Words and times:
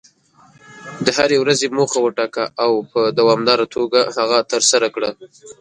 د 1.05 1.07
هرې 1.17 1.37
ورځې 1.43 1.67
موخه 1.77 1.99
وټاکه، 2.01 2.43
او 2.63 2.71
په 2.91 3.01
دوامداره 3.19 3.65
توګه 3.75 3.99
هغه 4.17 4.39
ترسره 4.51 4.87
کړه. 4.95 5.09